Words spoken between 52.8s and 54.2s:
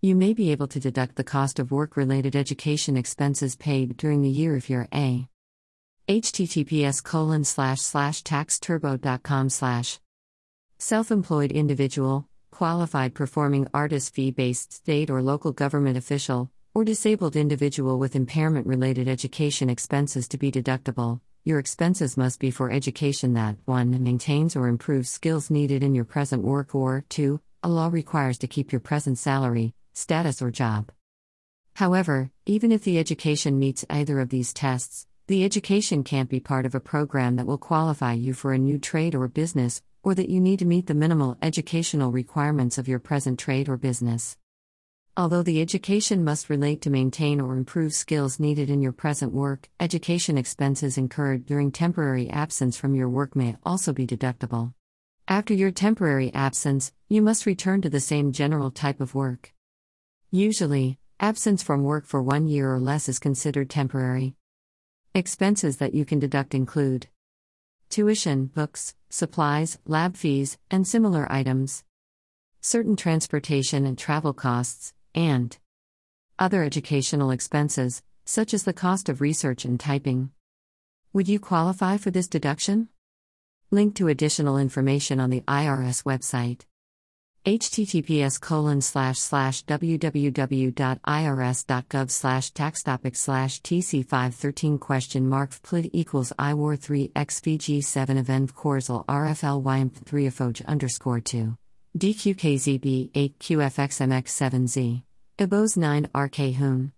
your work may also be